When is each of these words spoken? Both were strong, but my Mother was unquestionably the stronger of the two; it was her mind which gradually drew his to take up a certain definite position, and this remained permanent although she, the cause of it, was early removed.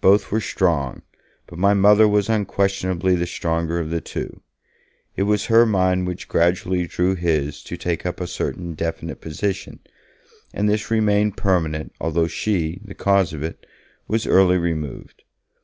Both 0.00 0.30
were 0.30 0.40
strong, 0.40 1.02
but 1.48 1.58
my 1.58 1.74
Mother 1.74 2.06
was 2.06 2.28
unquestionably 2.28 3.16
the 3.16 3.26
stronger 3.26 3.80
of 3.80 3.90
the 3.90 4.00
two; 4.00 4.40
it 5.16 5.24
was 5.24 5.46
her 5.46 5.66
mind 5.66 6.06
which 6.06 6.28
gradually 6.28 6.86
drew 6.86 7.16
his 7.16 7.64
to 7.64 7.76
take 7.76 8.06
up 8.06 8.20
a 8.20 8.28
certain 8.28 8.74
definite 8.74 9.20
position, 9.20 9.80
and 10.54 10.68
this 10.68 10.88
remained 10.88 11.36
permanent 11.36 11.92
although 12.00 12.28
she, 12.28 12.80
the 12.84 12.94
cause 12.94 13.32
of 13.32 13.42
it, 13.42 13.66
was 14.06 14.24
early 14.24 14.56
removed. 14.56 15.24